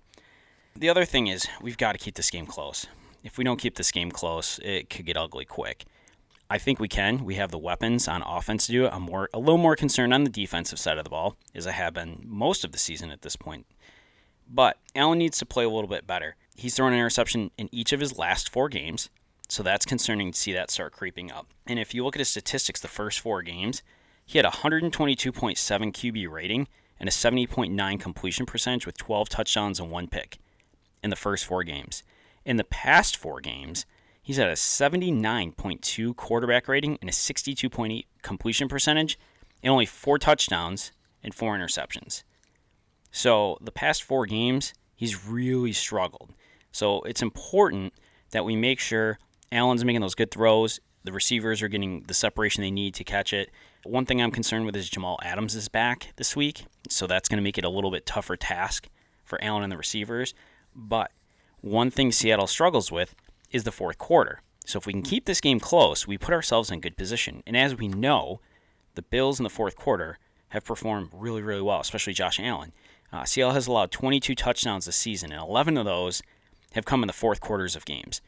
The 0.77 0.89
other 0.89 1.05
thing 1.05 1.29
is, 1.29 1.47
we've 1.63 1.79
got 1.79 1.93
to 1.93 1.99
keep 1.99 2.15
this 2.15 2.31
game 2.31 2.47
close 2.47 2.87
if 3.23 3.39
we 3.39 3.45
don't 3.45 3.59
keep 3.59 3.77
this 3.77 3.91
game 3.91 4.11
close, 4.11 4.59
it 4.63 4.91
could 4.91 5.07
get 5.07 5.17
ugly 5.17 5.45
quick. 5.45 5.85
I 6.49 6.59
think 6.59 6.81
we 6.81 6.89
can. 6.89 7.25
We 7.25 7.37
have 7.37 7.51
the 7.51 7.59
weapons 7.59 8.09
on 8.09 8.23
offense 8.23 8.67
to 8.67 8.73
do 8.73 8.87
it. 8.87 8.93
I'm 8.93 9.03
more 9.03 9.29
a 9.33 9.39
little 9.39 9.59
more 9.59 9.77
concerned 9.77 10.13
on 10.13 10.25
the 10.25 10.31
defensive 10.31 10.79
side 10.79 10.99
of 10.99 11.05
the 11.05 11.11
ball, 11.11 11.37
as 11.55 11.67
I 11.67 11.73
have 11.73 11.95
been 11.95 12.25
most 12.25 12.65
of 12.65 12.73
the 12.73 12.79
season 12.79 13.11
at 13.11 13.23
this 13.23 13.37
point. 13.37 13.67
But 14.49 14.79
Allen 14.97 15.19
needs 15.19 15.39
to 15.39 15.47
play 15.47 15.65
a 15.65 15.71
little 15.71 15.89
bit 15.89 16.09
better. 16.09 16.35
He's 16.57 16.75
thrown 16.75 16.93
an 16.93 16.99
interception 16.99 17.53
in 17.57 17.69
each 17.71 17.93
of 17.93 18.01
his 18.01 18.19
last 18.19 18.51
four 18.51 18.69
games, 18.69 19.11
so 19.51 19.63
that's 19.63 19.85
concerning 19.85 20.31
to 20.31 20.39
see 20.39 20.53
that 20.53 20.71
start 20.71 20.93
creeping 20.93 21.33
up. 21.33 21.49
And 21.67 21.79
if 21.79 21.93
you 21.93 22.05
look 22.05 22.15
at 22.15 22.21
his 22.21 22.29
statistics, 22.29 22.81
the 22.81 22.89
first 22.89 23.19
four 23.19 23.43
games, 23.43 23.83
he 24.25 24.39
had 24.39 24.47
a 24.47 24.51
122.7 24.51 25.33
QB 25.33 26.31
rating 26.31 26.69
and 27.01 27.09
a 27.09 27.13
70.9 27.13 28.01
completion 28.01 28.47
percentage 28.47 28.87
with 28.87 28.97
12 28.97 29.29
touchdowns 29.29 29.81
and 29.81 29.91
one 29.91 30.07
pick 30.07 30.39
in 31.03 31.11
the 31.11 31.17
first 31.17 31.45
four 31.45 31.65
games. 31.65 32.05
In 32.45 32.59
the 32.59 32.65
past 32.65 33.17
four 33.17 33.41
games, 33.41 33.87
he's 34.23 34.39
at 34.39 34.49
a 34.49 34.53
79.2 34.53 36.15
quarterback 36.15 36.69
rating 36.69 36.97
and 37.01 37.11
a 37.11 37.13
62.8 37.13 38.05
completion 38.23 38.69
percentage, 38.69 39.19
and 39.63 39.73
only 39.73 39.87
four 39.87 40.19
touchdowns 40.19 40.93
and 41.25 41.35
four 41.35 41.57
interceptions. 41.57 42.23
So 43.11 43.59
the 43.61 43.73
past 43.73 44.03
four 44.03 44.27
games, 44.27 44.75
he's 44.95 45.27
really 45.27 45.73
struggled. 45.73 46.35
So 46.71 47.03
it's 47.03 47.23
important 47.23 47.95
that 48.31 48.45
we 48.45 48.55
make 48.55 48.79
sure 48.79 49.19
Allen's 49.53 49.85
making 49.85 50.01
those 50.01 50.15
good 50.15 50.31
throws. 50.31 50.81
The 51.05 51.13
receivers 51.13 51.63
are 51.63 51.69
getting 51.69 52.03
the 52.07 52.15
separation 52.15 52.63
they 52.63 52.71
need 52.71 52.95
to 52.95 53.05
catch 53.05 53.33
it. 53.33 53.51
One 53.85 54.05
thing 54.05 54.21
I'm 54.21 54.31
concerned 54.31 54.67
with 54.67 54.77
is 54.77 54.91
Jamal 54.91 55.19
Adams 55.23 55.55
is 55.55 55.69
back 55.69 56.13
this 56.17 56.37
week, 56.37 56.67
so 56.89 57.07
that's 57.07 57.29
going 57.29 57.39
to 57.39 57.43
make 57.43 57.57
it 57.57 57.65
a 57.65 57.71
little 57.71 57.91
bit 57.91 58.05
tougher 58.05 58.37
task 58.37 58.89
for 59.25 59.43
Allen 59.43 59.63
and 59.63 59.73
the 59.73 59.79
receivers. 59.79 60.35
But 60.77 61.11
one 61.63 61.91
thing 61.91 62.13
Seattle 62.13 62.47
struggles 62.47 62.93
with 62.93 63.15
is 63.51 63.65
the 63.65 63.73
fourth 63.73 63.99
quarter. 63.99 64.43
So 64.67 64.79
if 64.79 64.87
we 64.87 64.93
can 64.93 65.03
keep 65.03 65.25
this 65.25 65.41
game 65.41 65.59
close, 65.59 66.07
we 66.07 66.19
put 66.19 66.35
ourselves 66.35 66.71
in 66.71 66.81
good 66.81 66.97
position. 66.97 67.43
And 67.47 67.57
as 67.57 67.75
we 67.75 67.89
know, 67.89 68.41
the 68.95 69.03
Bills 69.03 69.41
in 69.41 69.45
the 69.45 69.51
fourth 69.51 69.77
quarter 69.77 70.19
have 70.51 70.65
performed 70.65 71.11
really, 71.13 71.43
really 71.43 71.63
well, 71.63 71.81
especially 71.81 72.13
Josh 72.13 72.39
Allen. 72.39 72.73
Uh, 73.13 73.25
Seattle 73.25 73.55
has 73.55 73.67
allowed 73.67 73.91
22 73.91 74.35
touchdowns 74.35 74.85
this 74.85 74.97
season, 74.97 75.33
and 75.33 75.41
11 75.43 75.77
of 75.77 75.85
those 75.85 76.23
have 76.75 76.85
come 76.85 77.03
in 77.03 77.07
the 77.09 77.13
fourth 77.13 77.41
quarters 77.41 77.75
of 77.75 77.85
games. 77.85 78.21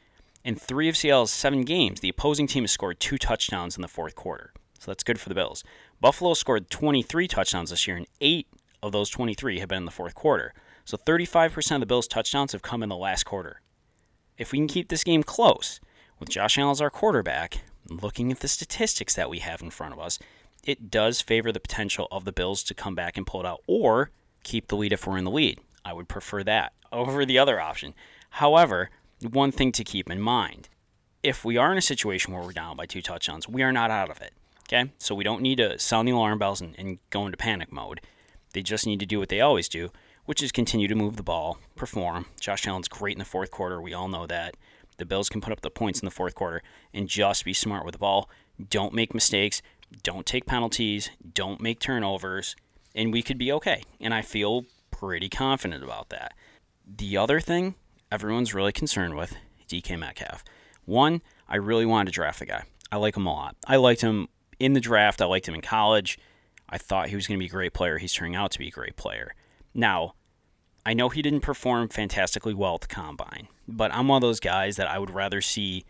In 0.44 0.56
three 0.56 0.88
of 0.88 0.96
Seattle's 0.96 1.30
seven 1.30 1.62
games, 1.62 2.00
the 2.00 2.08
opposing 2.08 2.48
team 2.48 2.64
has 2.64 2.72
scored 2.72 2.98
two 2.98 3.16
touchdowns 3.16 3.76
in 3.76 3.82
the 3.82 3.88
fourth 3.88 4.16
quarter. 4.16 4.52
So 4.80 4.90
that's 4.90 5.04
good 5.04 5.20
for 5.20 5.28
the 5.28 5.36
Bills. 5.36 5.62
Buffalo 6.00 6.34
scored 6.34 6.68
23 6.68 7.28
touchdowns 7.28 7.70
this 7.70 7.86
year, 7.86 7.96
and 7.96 8.08
eight 8.20 8.48
of 8.82 8.90
those 8.90 9.08
23 9.08 9.60
have 9.60 9.68
been 9.68 9.78
in 9.78 9.84
the 9.84 9.92
fourth 9.92 10.16
quarter. 10.16 10.52
So 10.84 10.96
35% 10.96 11.74
of 11.76 11.80
the 11.80 11.86
Bills' 11.86 12.08
touchdowns 12.08 12.50
have 12.50 12.62
come 12.62 12.82
in 12.82 12.88
the 12.88 12.96
last 12.96 13.22
quarter. 13.22 13.60
If 14.36 14.50
we 14.50 14.58
can 14.58 14.66
keep 14.66 14.88
this 14.88 15.04
game 15.04 15.22
close, 15.22 15.78
with 16.18 16.28
Josh 16.28 16.58
Allen 16.58 16.72
as 16.72 16.80
our 16.80 16.90
quarterback, 16.90 17.58
looking 17.88 18.32
at 18.32 18.40
the 18.40 18.48
statistics 18.48 19.14
that 19.14 19.30
we 19.30 19.38
have 19.38 19.62
in 19.62 19.70
front 19.70 19.92
of 19.92 20.00
us, 20.00 20.18
it 20.64 20.90
does 20.90 21.20
favor 21.20 21.52
the 21.52 21.60
potential 21.60 22.08
of 22.10 22.24
the 22.24 22.32
Bills 22.32 22.64
to 22.64 22.74
come 22.74 22.96
back 22.96 23.16
and 23.16 23.26
pull 23.26 23.40
it 23.40 23.46
out 23.46 23.60
or 23.68 24.10
keep 24.42 24.66
the 24.66 24.76
lead 24.76 24.92
if 24.92 25.06
we're 25.06 25.18
in 25.18 25.24
the 25.24 25.30
lead. 25.30 25.60
I 25.84 25.92
would 25.92 26.08
prefer 26.08 26.42
that 26.42 26.72
over 26.90 27.24
the 27.24 27.38
other 27.38 27.60
option. 27.60 27.94
However, 28.30 28.90
one 29.24 29.52
thing 29.52 29.72
to 29.72 29.84
keep 29.84 30.10
in 30.10 30.20
mind 30.20 30.68
if 31.22 31.44
we 31.44 31.56
are 31.56 31.70
in 31.70 31.78
a 31.78 31.82
situation 31.82 32.32
where 32.32 32.42
we're 32.42 32.52
down 32.52 32.76
by 32.76 32.86
two 32.86 33.02
touchdowns, 33.02 33.48
we 33.48 33.62
are 33.62 33.72
not 33.72 33.90
out 33.90 34.10
of 34.10 34.20
it. 34.20 34.32
Okay? 34.68 34.90
So 34.98 35.14
we 35.14 35.24
don't 35.24 35.42
need 35.42 35.58
to 35.58 35.78
sound 35.78 36.08
the 36.08 36.12
alarm 36.12 36.38
bells 36.38 36.60
and, 36.60 36.74
and 36.78 36.98
go 37.10 37.26
into 37.26 37.36
panic 37.36 37.72
mode. 37.72 38.00
They 38.52 38.62
just 38.62 38.86
need 38.86 39.00
to 39.00 39.06
do 39.06 39.18
what 39.18 39.28
they 39.28 39.40
always 39.40 39.68
do, 39.68 39.90
which 40.24 40.42
is 40.42 40.52
continue 40.52 40.88
to 40.88 40.94
move 40.94 41.16
the 41.16 41.22
ball, 41.22 41.58
perform. 41.76 42.26
Josh 42.40 42.66
Allen's 42.66 42.88
great 42.88 43.14
in 43.14 43.18
the 43.18 43.24
fourth 43.24 43.50
quarter. 43.50 43.80
We 43.80 43.94
all 43.94 44.08
know 44.08 44.26
that. 44.26 44.56
The 44.98 45.06
Bills 45.06 45.28
can 45.28 45.40
put 45.40 45.52
up 45.52 45.62
the 45.62 45.70
points 45.70 46.00
in 46.00 46.04
the 46.04 46.10
fourth 46.10 46.34
quarter 46.34 46.62
and 46.92 47.08
just 47.08 47.44
be 47.44 47.54
smart 47.54 47.84
with 47.84 47.94
the 47.94 47.98
ball. 47.98 48.28
Don't 48.68 48.94
make 48.94 49.14
mistakes. 49.14 49.62
Don't 50.02 50.26
take 50.26 50.46
penalties. 50.46 51.10
Don't 51.34 51.60
make 51.60 51.80
turnovers. 51.80 52.56
And 52.94 53.12
we 53.12 53.22
could 53.22 53.38
be 53.38 53.50
okay. 53.52 53.82
And 54.00 54.12
I 54.12 54.22
feel 54.22 54.66
pretty 54.90 55.28
confident 55.28 55.82
about 55.82 56.10
that. 56.10 56.34
The 56.86 57.16
other 57.16 57.40
thing 57.40 57.74
everyone's 58.12 58.52
really 58.52 58.72
concerned 58.72 59.16
with 59.16 59.34
DK 59.66 59.98
Metcalf. 59.98 60.44
One, 60.84 61.22
I 61.48 61.56
really 61.56 61.86
wanted 61.86 62.10
to 62.10 62.12
draft 62.12 62.40
the 62.40 62.46
guy. 62.46 62.64
I 62.90 62.96
like 62.96 63.16
him 63.16 63.26
a 63.26 63.32
lot. 63.32 63.56
I 63.66 63.76
liked 63.76 64.02
him 64.02 64.28
in 64.60 64.74
the 64.74 64.80
draft. 64.80 65.22
I 65.22 65.24
liked 65.24 65.48
him 65.48 65.54
in 65.54 65.62
college. 65.62 66.18
I 66.68 66.76
thought 66.76 67.08
he 67.08 67.16
was 67.16 67.26
going 67.26 67.38
to 67.38 67.42
be 67.42 67.46
a 67.46 67.50
great 67.50 67.72
player. 67.72 67.96
He's 67.96 68.12
turning 68.12 68.36
out 68.36 68.50
to 68.50 68.58
be 68.58 68.68
a 68.68 68.70
great 68.70 68.96
player. 68.96 69.34
Now, 69.72 70.12
I 70.84 70.92
know 70.92 71.08
he 71.08 71.22
didn't 71.22 71.40
perform 71.40 71.88
fantastically 71.88 72.52
well 72.52 72.74
at 72.74 72.82
the 72.82 72.86
combine, 72.88 73.48
but 73.66 73.94
I'm 73.94 74.08
one 74.08 74.16
of 74.16 74.28
those 74.28 74.40
guys 74.40 74.76
that 74.76 74.88
I 74.88 74.98
would 74.98 75.10
rather 75.10 75.40
see 75.40 75.86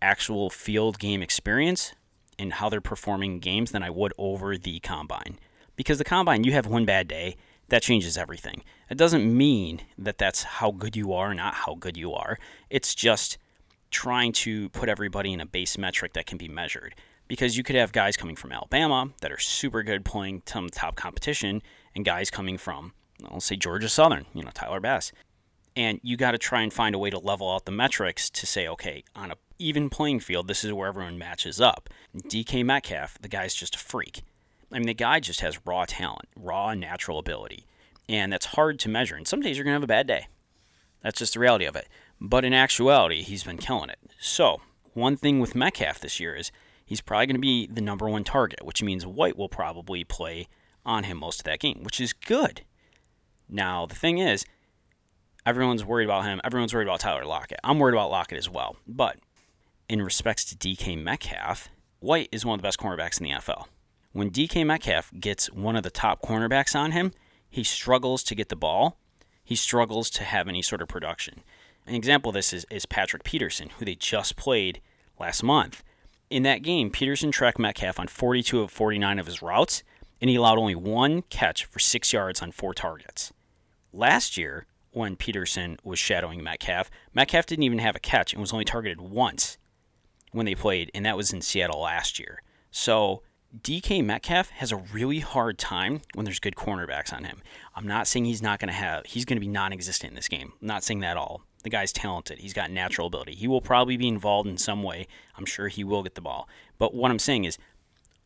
actual 0.00 0.50
field 0.50 1.00
game 1.00 1.22
experience 1.22 1.92
and 2.38 2.52
how 2.52 2.68
they're 2.68 2.80
performing 2.80 3.40
games 3.40 3.72
than 3.72 3.82
I 3.82 3.90
would 3.90 4.12
over 4.16 4.56
the 4.56 4.78
combine. 4.78 5.40
Because 5.74 5.98
the 5.98 6.04
combine, 6.04 6.44
you 6.44 6.52
have 6.52 6.66
one 6.66 6.84
bad 6.84 7.08
day, 7.08 7.36
that 7.68 7.82
changes 7.82 8.16
everything. 8.16 8.62
It 8.90 8.98
doesn't 8.98 9.36
mean 9.36 9.82
that 9.96 10.18
that's 10.18 10.42
how 10.42 10.70
good 10.70 10.96
you 10.96 11.12
are, 11.12 11.34
not 11.34 11.54
how 11.54 11.74
good 11.74 11.96
you 11.96 12.12
are. 12.14 12.38
It's 12.70 12.94
just 12.94 13.38
trying 13.90 14.32
to 14.32 14.68
put 14.70 14.88
everybody 14.88 15.32
in 15.32 15.40
a 15.40 15.46
base 15.46 15.78
metric 15.78 16.12
that 16.14 16.26
can 16.26 16.38
be 16.38 16.48
measured. 16.48 16.94
Because 17.26 17.58
you 17.58 17.62
could 17.62 17.76
have 17.76 17.92
guys 17.92 18.16
coming 18.16 18.36
from 18.36 18.52
Alabama 18.52 19.10
that 19.20 19.30
are 19.30 19.38
super 19.38 19.82
good 19.82 20.04
playing 20.04 20.42
some 20.46 20.70
top 20.70 20.96
competition, 20.96 21.60
and 21.94 22.04
guys 22.04 22.30
coming 22.30 22.56
from 22.56 22.92
I'll 23.26 23.40
say 23.40 23.56
Georgia 23.56 23.88
Southern, 23.88 24.26
you 24.32 24.42
know, 24.42 24.50
Tyler 24.54 24.80
Bass. 24.80 25.12
And 25.76 26.00
you 26.02 26.16
got 26.16 26.32
to 26.32 26.38
try 26.38 26.62
and 26.62 26.72
find 26.72 26.94
a 26.94 26.98
way 26.98 27.10
to 27.10 27.18
level 27.18 27.52
out 27.52 27.64
the 27.64 27.72
metrics 27.72 28.30
to 28.30 28.46
say, 28.46 28.66
okay, 28.66 29.04
on 29.14 29.30
a 29.30 29.34
even 29.58 29.90
playing 29.90 30.20
field, 30.20 30.46
this 30.46 30.64
is 30.64 30.72
where 30.72 30.88
everyone 30.88 31.18
matches 31.18 31.60
up. 31.60 31.88
DK 32.16 32.64
Metcalf, 32.64 33.18
the 33.20 33.28
guy's 33.28 33.54
just 33.54 33.74
a 33.74 33.78
freak. 33.78 34.22
I 34.72 34.78
mean, 34.78 34.86
the 34.86 34.94
guy 34.94 35.20
just 35.20 35.40
has 35.40 35.64
raw 35.66 35.84
talent, 35.86 36.28
raw 36.36 36.74
natural 36.74 37.18
ability. 37.18 37.66
And 38.08 38.32
that's 38.32 38.46
hard 38.46 38.78
to 38.80 38.88
measure. 38.88 39.16
And 39.16 39.26
some 39.26 39.40
days 39.40 39.56
you're 39.56 39.64
going 39.64 39.72
to 39.72 39.76
have 39.76 39.82
a 39.82 39.86
bad 39.86 40.06
day. 40.06 40.28
That's 41.02 41.18
just 41.18 41.34
the 41.34 41.40
reality 41.40 41.64
of 41.64 41.76
it. 41.76 41.88
But 42.20 42.44
in 42.44 42.52
actuality, 42.52 43.22
he's 43.22 43.44
been 43.44 43.58
killing 43.58 43.90
it. 43.90 43.98
So, 44.18 44.60
one 44.94 45.16
thing 45.16 45.40
with 45.40 45.54
Metcalf 45.54 46.00
this 46.00 46.18
year 46.18 46.34
is 46.34 46.50
he's 46.84 47.00
probably 47.00 47.26
going 47.26 47.36
to 47.36 47.40
be 47.40 47.66
the 47.66 47.80
number 47.80 48.08
one 48.08 48.24
target, 48.24 48.64
which 48.64 48.82
means 48.82 49.06
White 49.06 49.36
will 49.36 49.48
probably 49.48 50.04
play 50.04 50.48
on 50.84 51.04
him 51.04 51.18
most 51.18 51.40
of 51.40 51.44
that 51.44 51.60
game, 51.60 51.82
which 51.82 52.00
is 52.00 52.12
good. 52.12 52.62
Now, 53.48 53.86
the 53.86 53.94
thing 53.94 54.18
is, 54.18 54.44
everyone's 55.46 55.84
worried 55.84 56.06
about 56.06 56.24
him. 56.24 56.40
Everyone's 56.42 56.74
worried 56.74 56.88
about 56.88 57.00
Tyler 57.00 57.24
Lockett. 57.24 57.60
I'm 57.62 57.78
worried 57.78 57.94
about 57.94 58.10
Lockett 58.10 58.38
as 58.38 58.50
well. 58.50 58.76
But 58.86 59.18
in 59.88 60.02
respects 60.02 60.44
to 60.46 60.56
DK 60.56 61.00
Metcalf, 61.00 61.68
White 62.00 62.28
is 62.32 62.44
one 62.44 62.54
of 62.54 62.62
the 62.62 62.66
best 62.66 62.78
cornerbacks 62.78 63.20
in 63.20 63.24
the 63.24 63.32
NFL. 63.32 63.66
When 64.12 64.30
DK 64.30 64.64
Metcalf 64.64 65.12
gets 65.20 65.50
one 65.52 65.76
of 65.76 65.82
the 65.82 65.90
top 65.90 66.22
cornerbacks 66.22 66.74
on 66.74 66.92
him, 66.92 67.12
he 67.50 67.62
struggles 67.62 68.22
to 68.24 68.34
get 68.34 68.48
the 68.48 68.56
ball. 68.56 68.98
He 69.44 69.54
struggles 69.54 70.10
to 70.10 70.24
have 70.24 70.48
any 70.48 70.62
sort 70.62 70.82
of 70.82 70.88
production. 70.88 71.42
An 71.86 71.94
example 71.94 72.30
of 72.30 72.34
this 72.34 72.52
is, 72.52 72.66
is 72.70 72.86
Patrick 72.86 73.24
Peterson, 73.24 73.70
who 73.70 73.84
they 73.84 73.94
just 73.94 74.36
played 74.36 74.80
last 75.18 75.42
month. 75.42 75.82
In 76.30 76.42
that 76.42 76.62
game, 76.62 76.90
Peterson 76.90 77.30
tracked 77.30 77.58
Metcalf 77.58 77.98
on 77.98 78.08
42 78.08 78.60
of 78.60 78.70
49 78.70 79.18
of 79.18 79.26
his 79.26 79.42
routes, 79.42 79.82
and 80.20 80.28
he 80.28 80.36
allowed 80.36 80.58
only 80.58 80.74
one 80.74 81.22
catch 81.22 81.64
for 81.64 81.78
six 81.78 82.12
yards 82.12 82.42
on 82.42 82.52
four 82.52 82.74
targets. 82.74 83.32
Last 83.92 84.36
year, 84.36 84.66
when 84.90 85.16
Peterson 85.16 85.78
was 85.82 85.98
shadowing 85.98 86.42
Metcalf, 86.42 86.90
Metcalf 87.14 87.46
didn't 87.46 87.62
even 87.62 87.78
have 87.78 87.96
a 87.96 88.00
catch 88.00 88.32
and 88.32 88.40
was 88.40 88.52
only 88.52 88.64
targeted 88.64 89.00
once 89.00 89.58
when 90.32 90.44
they 90.44 90.54
played, 90.54 90.90
and 90.94 91.06
that 91.06 91.16
was 91.16 91.32
in 91.32 91.40
Seattle 91.40 91.80
last 91.80 92.18
year. 92.18 92.42
So 92.70 93.22
DK 93.56 94.04
Metcalf 94.04 94.50
has 94.50 94.72
a 94.72 94.76
really 94.76 95.20
hard 95.20 95.56
time 95.56 96.02
when 96.14 96.24
there's 96.24 96.38
good 96.38 96.54
cornerbacks 96.54 97.14
on 97.14 97.24
him. 97.24 97.40
I'm 97.74 97.86
not 97.86 98.06
saying 98.06 98.26
he's 98.26 98.42
not 98.42 98.60
going 98.60 98.68
to 98.68 98.74
have, 98.74 99.06
he's 99.06 99.24
going 99.24 99.36
to 99.36 99.40
be 99.40 99.48
non 99.48 99.72
existent 99.72 100.10
in 100.10 100.16
this 100.16 100.28
game. 100.28 100.52
I'm 100.60 100.68
not 100.68 100.84
saying 100.84 101.00
that 101.00 101.12
at 101.12 101.16
all. 101.16 101.42
The 101.62 101.70
guy's 101.70 101.90
talented. 101.90 102.40
He's 102.40 102.52
got 102.52 102.70
natural 102.70 103.06
ability. 103.06 103.34
He 103.34 103.48
will 103.48 103.62
probably 103.62 103.96
be 103.96 104.06
involved 104.06 104.48
in 104.48 104.58
some 104.58 104.82
way. 104.82 105.06
I'm 105.36 105.46
sure 105.46 105.68
he 105.68 105.82
will 105.82 106.02
get 106.02 106.14
the 106.14 106.20
ball. 106.20 106.46
But 106.76 106.94
what 106.94 107.10
I'm 107.10 107.18
saying 107.18 107.44
is, 107.44 107.58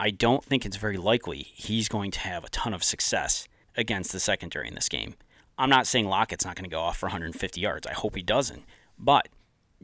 I 0.00 0.10
don't 0.10 0.44
think 0.44 0.66
it's 0.66 0.76
very 0.76 0.96
likely 0.96 1.38
he's 1.54 1.88
going 1.88 2.10
to 2.10 2.20
have 2.20 2.42
a 2.44 2.50
ton 2.50 2.74
of 2.74 2.82
success 2.82 3.46
against 3.76 4.10
the 4.10 4.20
secondary 4.20 4.66
in 4.66 4.74
this 4.74 4.88
game. 4.88 5.14
I'm 5.56 5.70
not 5.70 5.86
saying 5.86 6.08
Lockett's 6.08 6.44
not 6.44 6.56
going 6.56 6.68
to 6.68 6.74
go 6.74 6.80
off 6.80 6.98
for 6.98 7.06
150 7.06 7.60
yards. 7.60 7.86
I 7.86 7.92
hope 7.92 8.16
he 8.16 8.22
doesn't. 8.22 8.64
But 8.98 9.28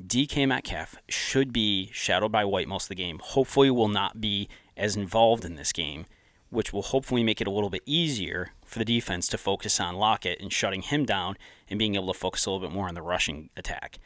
DK 0.00 0.46
Metcalf 0.46 0.96
should 1.08 1.52
be 1.52 1.90
shadowed 1.92 2.32
by 2.32 2.44
White 2.44 2.68
most 2.68 2.84
of 2.84 2.88
the 2.90 2.94
game. 2.96 3.20
Hopefully, 3.22 3.70
will 3.70 3.88
not 3.88 4.20
be 4.20 4.48
as 4.78 4.96
involved 4.96 5.44
in 5.44 5.56
this 5.56 5.72
game, 5.72 6.06
which 6.50 6.72
will 6.72 6.82
hopefully 6.82 7.22
make 7.22 7.40
it 7.40 7.46
a 7.46 7.50
little 7.50 7.68
bit 7.70 7.82
easier 7.84 8.52
for 8.64 8.78
the 8.78 8.84
defense 8.84 9.28
to 9.28 9.38
focus 9.38 9.80
on 9.80 9.96
Lockett 9.96 10.40
and 10.40 10.52
shutting 10.52 10.82
him 10.82 11.04
down 11.04 11.36
and 11.68 11.78
being 11.78 11.94
able 11.94 12.12
to 12.12 12.18
focus 12.18 12.46
a 12.46 12.50
little 12.50 12.66
bit 12.66 12.74
more 12.74 12.88
on 12.88 12.94
the 12.94 13.02
rushing 13.02 13.50
attack. 13.56 13.98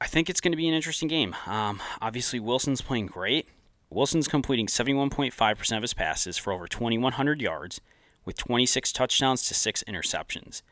I 0.00 0.06
think 0.06 0.28
it's 0.28 0.40
going 0.40 0.52
to 0.52 0.56
be 0.56 0.68
an 0.68 0.74
interesting 0.74 1.08
game. 1.08 1.34
Um, 1.46 1.80
obviously, 2.00 2.38
Wilson's 2.38 2.82
playing 2.82 3.06
great. 3.06 3.48
Wilson's 3.90 4.28
completing 4.28 4.66
71.5% 4.66 5.76
of 5.76 5.82
his 5.82 5.94
passes 5.94 6.36
for 6.36 6.52
over 6.52 6.66
2,100 6.66 7.40
yards, 7.40 7.80
with 8.24 8.36
26 8.36 8.92
touchdowns 8.92 9.42
to 9.48 9.54
6 9.54 9.84
interceptions. 9.88 10.62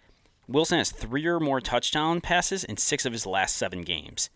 Wilson 0.49 0.79
has 0.79 0.91
three 0.91 1.27
or 1.27 1.39
more 1.39 1.61
touchdown 1.61 2.21
passes 2.21 2.65
in 2.65 2.77
six 2.77 3.07
of 3.07 3.13
his 3.13 3.27
last 3.27 3.57
seven 3.57 3.83
games. 3.83 4.29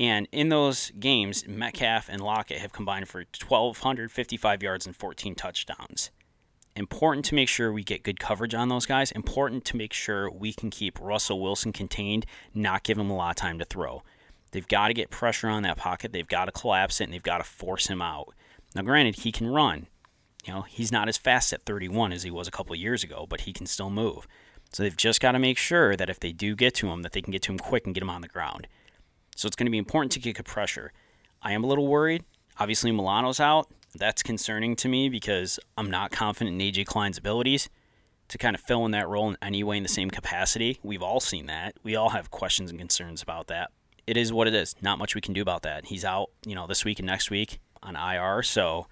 And 0.00 0.26
in 0.32 0.48
those 0.48 0.92
games, 0.98 1.46
Metcalf 1.46 2.08
and 2.08 2.22
Lockett 2.22 2.58
have 2.58 2.72
combined 2.72 3.06
for 3.06 3.18
1,255 3.18 4.62
yards 4.62 4.86
and 4.86 4.96
14 4.96 5.34
touchdowns. 5.34 6.10
Important 6.74 7.26
to 7.26 7.34
make 7.34 7.50
sure 7.50 7.70
we 7.70 7.84
get 7.84 8.02
good 8.02 8.18
coverage 8.18 8.54
on 8.54 8.70
those 8.70 8.86
guys. 8.86 9.12
Important 9.12 9.66
to 9.66 9.76
make 9.76 9.92
sure 9.92 10.30
we 10.30 10.54
can 10.54 10.70
keep 10.70 10.98
Russell 10.98 11.42
Wilson 11.42 11.70
contained, 11.70 12.24
not 12.54 12.82
give 12.82 12.96
him 12.96 13.10
a 13.10 13.14
lot 13.14 13.28
of 13.28 13.36
time 13.36 13.58
to 13.58 13.66
throw. 13.66 14.02
They've 14.52 14.66
got 14.66 14.88
to 14.88 14.94
get 14.94 15.10
pressure 15.10 15.48
on 15.48 15.64
that 15.64 15.76
pocket. 15.76 16.12
They've 16.12 16.26
got 16.26 16.46
to 16.46 16.52
collapse 16.52 17.02
it, 17.02 17.04
and 17.04 17.12
they've 17.12 17.22
got 17.22 17.38
to 17.38 17.44
force 17.44 17.88
him 17.88 18.00
out. 18.00 18.32
Now, 18.74 18.80
granted, 18.80 19.16
he 19.16 19.30
can 19.30 19.48
run. 19.48 19.86
You 20.46 20.54
know, 20.54 20.62
he's 20.62 20.90
not 20.90 21.08
as 21.10 21.18
fast 21.18 21.52
at 21.52 21.64
31 21.64 22.14
as 22.14 22.22
he 22.22 22.30
was 22.30 22.48
a 22.48 22.52
couple 22.52 22.74
years 22.74 23.04
ago, 23.04 23.26
but 23.28 23.42
he 23.42 23.52
can 23.52 23.66
still 23.66 23.90
move. 23.90 24.26
So 24.72 24.82
they've 24.82 24.96
just 24.96 25.20
got 25.20 25.32
to 25.32 25.38
make 25.38 25.58
sure 25.58 25.94
that 25.94 26.08
if 26.08 26.18
they 26.18 26.32
do 26.32 26.56
get 26.56 26.74
to 26.76 26.88
him, 26.88 27.02
that 27.02 27.12
they 27.12 27.20
can 27.20 27.32
get 27.32 27.42
to 27.42 27.52
him 27.52 27.58
quick 27.58 27.84
and 27.84 27.94
get 27.94 28.02
him 28.02 28.08
on 28.08 28.22
the 28.22 28.28
ground. 28.28 28.66
So 29.40 29.46
it's 29.46 29.56
going 29.56 29.68
to 29.68 29.70
be 29.70 29.78
important 29.78 30.12
to 30.12 30.20
get 30.20 30.36
good 30.36 30.44
pressure. 30.44 30.92
I 31.40 31.52
am 31.52 31.64
a 31.64 31.66
little 31.66 31.86
worried. 31.86 32.24
Obviously, 32.58 32.92
Milano's 32.92 33.40
out. 33.40 33.68
That's 33.94 34.22
concerning 34.22 34.76
to 34.76 34.86
me 34.86 35.08
because 35.08 35.58
I'm 35.78 35.90
not 35.90 36.10
confident 36.10 36.60
in 36.60 36.68
AJ 36.70 36.84
Klein's 36.84 37.16
abilities 37.16 37.70
to 38.28 38.36
kind 38.36 38.54
of 38.54 38.60
fill 38.60 38.84
in 38.84 38.90
that 38.90 39.08
role 39.08 39.30
in 39.30 39.38
any 39.40 39.64
way 39.64 39.78
in 39.78 39.82
the 39.82 39.88
same 39.88 40.10
capacity. 40.10 40.78
We've 40.82 41.02
all 41.02 41.20
seen 41.20 41.46
that. 41.46 41.78
We 41.82 41.96
all 41.96 42.10
have 42.10 42.30
questions 42.30 42.68
and 42.68 42.78
concerns 42.78 43.22
about 43.22 43.46
that. 43.46 43.70
It 44.06 44.18
is 44.18 44.30
what 44.30 44.46
it 44.46 44.52
is. 44.52 44.74
Not 44.82 44.98
much 44.98 45.14
we 45.14 45.22
can 45.22 45.32
do 45.32 45.40
about 45.40 45.62
that. 45.62 45.86
He's 45.86 46.04
out, 46.04 46.28
you 46.44 46.54
know, 46.54 46.66
this 46.66 46.84
week 46.84 46.98
and 46.98 47.06
next 47.06 47.30
week 47.30 47.60
on 47.82 47.96
IR, 47.96 48.42
so 48.42 48.88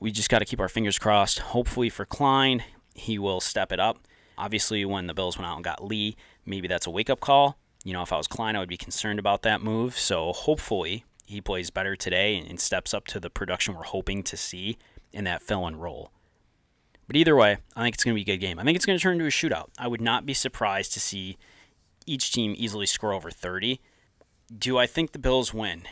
we 0.00 0.10
just 0.10 0.30
got 0.30 0.38
to 0.38 0.46
keep 0.46 0.60
our 0.60 0.70
fingers 0.70 0.98
crossed. 0.98 1.40
Hopefully 1.40 1.90
for 1.90 2.06
Klein, 2.06 2.64
he 2.94 3.18
will 3.18 3.42
step 3.42 3.70
it 3.70 3.78
up. 3.78 3.98
Obviously, 4.38 4.82
when 4.86 5.08
the 5.08 5.14
Bills 5.14 5.36
went 5.36 5.46
out 5.46 5.56
and 5.56 5.64
got 5.64 5.84
Lee, 5.84 6.16
maybe 6.46 6.68
that's 6.68 6.86
a 6.86 6.90
wake 6.90 7.10
up 7.10 7.20
call. 7.20 7.58
You 7.84 7.92
know, 7.92 8.02
if 8.02 8.12
I 8.12 8.16
was 8.16 8.28
Klein, 8.28 8.56
I 8.56 8.60
would 8.60 8.68
be 8.68 8.76
concerned 8.76 9.18
about 9.18 9.42
that 9.42 9.62
move. 9.62 9.98
So 9.98 10.32
hopefully 10.32 11.04
he 11.26 11.40
plays 11.40 11.70
better 11.70 11.96
today 11.96 12.36
and 12.36 12.60
steps 12.60 12.94
up 12.94 13.06
to 13.08 13.20
the 13.20 13.30
production 13.30 13.74
we're 13.74 13.84
hoping 13.84 14.22
to 14.24 14.36
see 14.36 14.78
in 15.12 15.24
that 15.24 15.42
fill 15.42 15.66
in 15.66 15.76
role. 15.76 16.12
But 17.06 17.16
either 17.16 17.36
way, 17.36 17.58
I 17.74 17.82
think 17.82 17.94
it's 17.94 18.04
going 18.04 18.14
to 18.14 18.24
be 18.24 18.30
a 18.30 18.34
good 18.34 18.40
game. 18.40 18.58
I 18.58 18.64
think 18.64 18.76
it's 18.76 18.86
going 18.86 18.98
to 18.98 19.02
turn 19.02 19.14
into 19.14 19.26
a 19.26 19.28
shootout. 19.28 19.68
I 19.78 19.88
would 19.88 20.00
not 20.00 20.24
be 20.24 20.34
surprised 20.34 20.92
to 20.94 21.00
see 21.00 21.36
each 22.06 22.32
team 22.32 22.54
easily 22.56 22.86
score 22.86 23.12
over 23.12 23.30
30. 23.30 23.80
Do 24.56 24.78
I 24.78 24.86
think 24.86 25.12
the 25.12 25.18
Bills 25.18 25.52
win? 25.52 25.82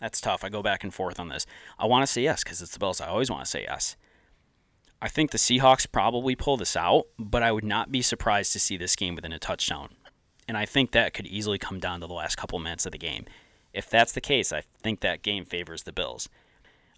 That's 0.00 0.20
tough. 0.20 0.44
I 0.44 0.48
go 0.48 0.62
back 0.62 0.84
and 0.84 0.92
forth 0.92 1.18
on 1.18 1.28
this. 1.28 1.46
I 1.78 1.86
want 1.86 2.02
to 2.02 2.12
say 2.12 2.22
yes 2.22 2.42
because 2.42 2.60
it's 2.60 2.72
the 2.72 2.78
Bills. 2.78 3.00
I 3.00 3.08
always 3.08 3.30
want 3.30 3.44
to 3.44 3.50
say 3.50 3.62
yes. 3.62 3.96
I 5.00 5.08
think 5.08 5.30
the 5.30 5.38
Seahawks 5.38 5.90
probably 5.90 6.34
pull 6.34 6.56
this 6.56 6.76
out, 6.76 7.04
but 7.18 7.42
I 7.42 7.52
would 7.52 7.64
not 7.64 7.92
be 7.92 8.02
surprised 8.02 8.52
to 8.52 8.60
see 8.60 8.76
this 8.76 8.96
game 8.96 9.14
within 9.14 9.32
a 9.32 9.38
touchdown. 9.38 9.95
And 10.48 10.56
I 10.56 10.64
think 10.66 10.92
that 10.92 11.14
could 11.14 11.26
easily 11.26 11.58
come 11.58 11.80
down 11.80 12.00
to 12.00 12.06
the 12.06 12.14
last 12.14 12.36
couple 12.36 12.58
minutes 12.58 12.86
of 12.86 12.92
the 12.92 12.98
game. 12.98 13.24
If 13.72 13.90
that's 13.90 14.12
the 14.12 14.20
case, 14.20 14.52
I 14.52 14.62
think 14.82 15.00
that 15.00 15.22
game 15.22 15.44
favors 15.44 15.82
the 15.82 15.92
Bills. 15.92 16.28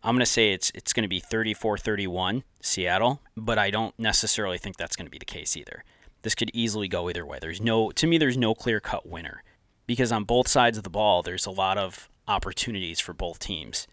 I'm 0.02 0.14
going 0.14 0.20
to 0.20 0.26
say 0.26 0.52
it's 0.52 0.70
it's 0.74 0.92
going 0.92 1.02
to 1.02 1.08
be 1.08 1.20
34-31 1.20 2.44
Seattle, 2.60 3.20
but 3.36 3.58
I 3.58 3.70
don't 3.70 3.98
necessarily 3.98 4.58
think 4.58 4.76
that's 4.76 4.94
going 4.94 5.06
to 5.06 5.10
be 5.10 5.18
the 5.18 5.24
case 5.24 5.56
either. 5.56 5.82
This 6.22 6.34
could 6.34 6.50
easily 6.52 6.88
go 6.88 7.08
either 7.08 7.26
way. 7.26 7.38
There's 7.40 7.60
no 7.60 7.90
to 7.90 8.06
me 8.06 8.18
there's 8.18 8.36
no 8.36 8.54
clear-cut 8.54 9.08
winner 9.08 9.42
because 9.86 10.12
on 10.12 10.24
both 10.24 10.46
sides 10.46 10.78
of 10.78 10.84
the 10.84 10.90
ball 10.90 11.22
there's 11.22 11.46
a 11.46 11.50
lot 11.50 11.78
of 11.78 12.08
opportunities 12.28 13.00
for 13.00 13.12
both 13.12 13.38
teams 13.38 13.88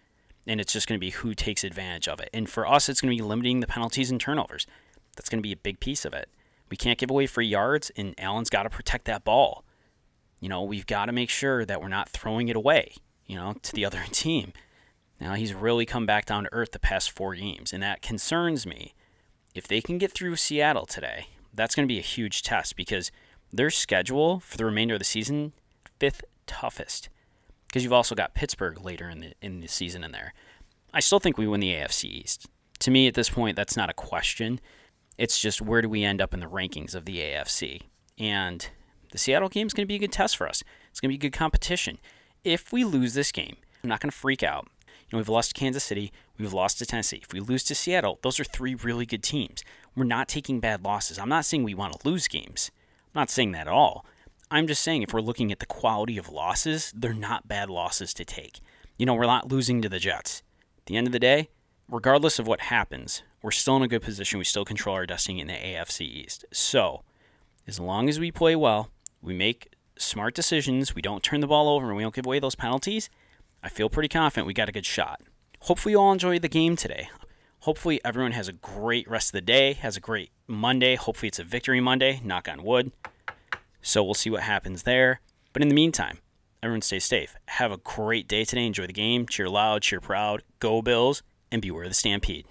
and 0.47 0.61
it's 0.61 0.73
just 0.73 0.87
going 0.87 0.99
to 0.99 1.05
be 1.05 1.11
who 1.11 1.33
takes 1.33 1.63
advantage 1.63 2.07
of 2.07 2.19
it. 2.19 2.29
And 2.33 2.49
for 2.49 2.67
us, 2.67 2.87
it's 2.89 3.01
going 3.01 3.15
to 3.15 3.23
be 3.23 3.27
limiting 3.27 3.59
the 3.59 3.67
penalties 3.67 4.11
and 4.11 4.21
turnovers. 4.21 4.67
That's 5.15 5.29
going 5.29 5.39
to 5.39 5.47
be 5.47 5.51
a 5.51 5.57
big 5.57 5.79
piece 5.79 6.05
of 6.05 6.13
it. 6.13 6.29
We 6.69 6.77
can't 6.77 6.97
give 6.97 7.11
away 7.11 7.27
free 7.27 7.47
yards, 7.47 7.91
and 7.95 8.13
Allen's 8.17 8.49
got 8.49 8.63
to 8.63 8.69
protect 8.69 9.05
that 9.05 9.23
ball. 9.23 9.63
You 10.39 10.49
know, 10.49 10.63
we've 10.63 10.85
got 10.85 11.05
to 11.05 11.11
make 11.11 11.29
sure 11.29 11.65
that 11.65 11.81
we're 11.81 11.87
not 11.87 12.09
throwing 12.09 12.47
it 12.47 12.55
away, 12.55 12.93
you 13.25 13.35
know, 13.35 13.55
to 13.61 13.73
the 13.73 13.85
other 13.85 14.03
team. 14.11 14.53
Now, 15.19 15.33
he's 15.33 15.53
really 15.53 15.85
come 15.85 16.05
back 16.05 16.25
down 16.25 16.43
to 16.43 16.53
earth 16.53 16.71
the 16.71 16.79
past 16.79 17.11
four 17.11 17.35
games, 17.35 17.71
and 17.71 17.81
that 17.81 18.01
concerns 18.01 18.65
me. 18.65 18.93
If 19.53 19.67
they 19.67 19.79
can 19.79 19.97
get 19.97 20.11
through 20.11 20.35
Seattle 20.35 20.85
today, 20.85 21.27
that's 21.53 21.75
going 21.75 21.87
to 21.87 21.93
be 21.93 21.99
a 21.99 22.03
huge 22.03 22.43
test 22.43 22.75
because 22.75 23.11
their 23.53 23.69
schedule 23.69 24.41
for 24.41 24.57
the 24.57 24.65
remainder 24.65 24.95
of 24.95 24.99
the 24.99 25.05
season, 25.05 25.53
fifth 25.97 26.25
toughest 26.45 27.09
because 27.75 27.83
you've 27.83 27.91
also 27.91 28.15
got 28.15 28.33
Pittsburgh 28.33 28.79
later 28.85 29.09
in 29.09 29.19
the 29.19 29.33
in 29.41 29.59
the 29.59 29.67
season 29.67 30.05
in 30.05 30.13
there. 30.13 30.33
I 30.93 31.01
still 31.01 31.19
think 31.19 31.37
we 31.37 31.45
win 31.45 31.59
the 31.59 31.73
AFC 31.73 32.05
East. 32.05 32.47
To 32.79 32.89
me, 32.89 33.05
at 33.05 33.15
this 33.15 33.29
point, 33.29 33.57
that's 33.57 33.75
not 33.75 33.89
a 33.89 33.93
question. 33.93 34.61
It's 35.17 35.39
just 35.39 35.61
where 35.61 35.81
do 35.81 35.89
we 35.89 36.03
end 36.03 36.21
up 36.21 36.33
in 36.33 36.39
the 36.39 36.47
rankings 36.47 36.95
of 36.95 37.05
the 37.05 37.19
AFC? 37.19 37.81
And 38.17 38.67
the 39.11 39.17
Seattle 39.17 39.49
game 39.49 39.67
is 39.67 39.73
going 39.73 39.85
to 39.85 39.87
be 39.87 39.95
a 39.95 39.99
good 39.99 40.11
test 40.11 40.35
for 40.35 40.47
us. 40.47 40.63
It's 40.89 40.99
going 40.99 41.09
to 41.09 41.13
be 41.13 41.17
good 41.17 41.37
competition. 41.37 41.99
If 42.43 42.73
we 42.73 42.83
lose 42.83 43.13
this 43.13 43.31
game, 43.31 43.57
I'm 43.83 43.89
not 43.89 44.01
going 44.01 44.11
to 44.11 44.17
freak 44.17 44.43
out. 44.43 44.67
You 44.87 44.93
know, 45.13 45.19
we've 45.19 45.29
lost 45.29 45.55
to 45.55 45.59
Kansas 45.59 45.83
City, 45.83 46.11
we've 46.37 46.53
lost 46.53 46.79
to 46.79 46.85
Tennessee. 46.85 47.21
If 47.21 47.31
we 47.31 47.39
lose 47.39 47.63
to 47.65 47.75
Seattle, 47.75 48.19
those 48.23 48.39
are 48.39 48.43
three 48.43 48.75
really 48.75 49.05
good 49.05 49.23
teams. 49.23 49.63
We're 49.95 50.03
not 50.03 50.27
taking 50.27 50.59
bad 50.59 50.83
losses. 50.83 51.19
I'm 51.19 51.29
not 51.29 51.45
saying 51.45 51.63
we 51.63 51.75
want 51.75 51.99
to 51.99 52.07
lose 52.07 52.27
games. 52.27 52.71
I'm 53.13 53.21
not 53.21 53.29
saying 53.29 53.51
that 53.51 53.67
at 53.67 53.73
all. 53.73 54.05
I'm 54.51 54.67
just 54.67 54.83
saying 54.83 55.01
if 55.01 55.13
we're 55.13 55.21
looking 55.21 55.51
at 55.51 55.59
the 55.59 55.65
quality 55.65 56.17
of 56.17 56.29
losses, 56.29 56.91
they're 56.95 57.13
not 57.13 57.47
bad 57.47 57.69
losses 57.69 58.13
to 58.15 58.25
take. 58.25 58.59
You 58.97 59.05
know, 59.05 59.13
we're 59.13 59.25
not 59.25 59.51
losing 59.51 59.81
to 59.81 59.89
the 59.89 59.99
Jets. 59.99 60.43
At 60.79 60.85
the 60.87 60.97
end 60.97 61.07
of 61.07 61.13
the 61.13 61.19
day, 61.19 61.49
regardless 61.89 62.39
of 62.39 62.47
what 62.47 62.61
happens, 62.61 63.23
we're 63.45 63.51
still 63.51 63.75
in 63.77 63.83
a 63.83 63.87
good 63.87 64.01
position. 64.01 64.39
We 64.39 64.43
still 64.43 64.65
control 64.65 64.95
our 64.95 65.05
destiny 65.05 65.39
in 65.39 65.45
the 65.45 65.53
AFC 65.53 66.01
East. 66.01 66.45
So, 66.51 67.03
as 67.67 67.79
long 67.79 68.09
as 68.09 68.19
we 68.19 68.31
play 68.31 68.55
well, 68.55 68.89
we 69.21 69.35
make 69.35 69.71
smart 69.99 70.33
decisions, 70.33 70.95
we 70.95 71.03
don't 71.03 71.21
turn 71.21 71.41
the 71.41 71.47
ball 71.47 71.69
over, 71.69 71.85
and 71.85 71.95
we 71.95 72.01
don't 72.01 72.15
give 72.15 72.25
away 72.25 72.39
those 72.39 72.55
penalties, 72.55 73.07
I 73.61 73.69
feel 73.69 73.87
pretty 73.87 74.09
confident 74.09 74.47
we 74.47 74.55
got 74.55 74.67
a 74.67 74.71
good 74.71 74.85
shot. 74.85 75.21
Hopefully, 75.61 75.91
you 75.91 75.99
all 75.99 76.11
enjoyed 76.11 76.41
the 76.41 76.47
game 76.47 76.75
today. 76.75 77.09
Hopefully, 77.59 78.01
everyone 78.03 78.31
has 78.31 78.47
a 78.47 78.53
great 78.53 79.07
rest 79.07 79.27
of 79.27 79.33
the 79.33 79.41
day, 79.41 79.73
has 79.73 79.95
a 79.95 80.01
great 80.01 80.31
Monday. 80.47 80.95
Hopefully, 80.95 81.27
it's 81.27 81.37
a 81.37 81.43
victory 81.43 81.79
Monday, 81.79 82.21
knock 82.23 82.49
on 82.49 82.63
wood. 82.63 82.93
So, 83.79 84.03
we'll 84.03 84.15
see 84.15 84.31
what 84.31 84.41
happens 84.41 84.83
there. 84.83 85.19
But 85.53 85.61
in 85.61 85.67
the 85.69 85.75
meantime, 85.75 86.17
everyone 86.63 86.81
stay 86.81 86.97
safe. 86.97 87.35
Have 87.49 87.71
a 87.71 87.77
great 87.77 88.27
day 88.27 88.43
today. 88.43 88.65
Enjoy 88.65 88.87
the 88.87 88.91
game. 88.93 89.27
Cheer 89.27 89.49
loud, 89.49 89.83
cheer 89.83 90.01
proud. 90.01 90.41
Go 90.57 90.81
Bills, 90.81 91.21
and 91.51 91.61
beware 91.61 91.87
the 91.87 91.93
stampede. 91.93 92.47